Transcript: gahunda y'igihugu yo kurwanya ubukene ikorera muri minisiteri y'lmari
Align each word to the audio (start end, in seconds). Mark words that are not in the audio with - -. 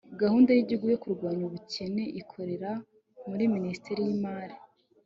gahunda 0.21 0.49
y'igihugu 0.53 0.85
yo 0.93 0.99
kurwanya 1.03 1.43
ubukene 1.45 2.03
ikorera 2.21 2.71
muri 3.29 3.43
minisiteri 3.55 3.99
y'lmari 4.07 4.55